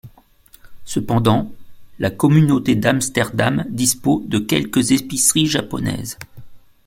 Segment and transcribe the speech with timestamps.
[0.83, 1.51] Cependant,
[1.99, 6.17] la communauté d'Amsterdam dispos de quelques épiceries japonaises.